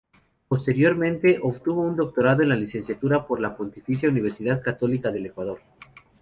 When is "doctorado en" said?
1.95-2.49